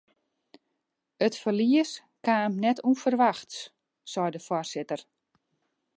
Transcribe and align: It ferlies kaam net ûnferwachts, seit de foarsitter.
It 1.25 1.35
ferlies 1.41 1.91
kaam 2.27 2.53
net 2.63 2.77
ûnferwachts, 2.89 3.57
seit 4.11 4.33
de 4.35 4.41
foarsitter. 4.47 5.01